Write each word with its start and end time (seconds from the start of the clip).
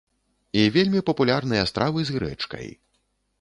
І 0.61 0.63
вельмі 0.77 1.01
папулярныя 1.09 1.67
стравы 1.73 1.99
з 2.09 2.17
грэчкай. 2.17 2.67